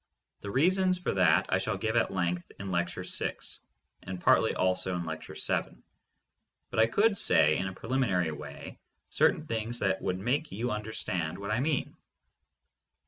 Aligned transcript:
The 0.39 0.49
reasons 0.49 0.97
for 0.97 1.11
that 1.13 1.45
I 1.49 1.59
shall 1.59 1.77
give 1.77 1.95
at 1.95 2.09
length 2.11 2.51
in 2.59 2.71
Lecture 2.71 3.03
VI, 3.03 3.37
and 4.01 4.19
partly 4.19 4.55
also 4.55 4.95
in 4.95 5.05
Lecture 5.05 5.35
VII, 5.35 5.79
but 6.71 6.79
I 6.79 6.87
could 6.87 7.19
say 7.19 7.55
in 7.55 7.67
a 7.67 7.73
preliminary 7.73 8.31
way 8.31 8.79
certain 9.11 9.45
things 9.45 9.77
that 9.77 10.01
would 10.01 10.15
512 10.15 10.17
THE 10.25 10.31
MONIST. 10.31 10.51
make 10.51 10.57
you 10.57 10.71
understand 10.71 11.37
what 11.37 11.51
I 11.51 11.59
mean. 11.59 11.95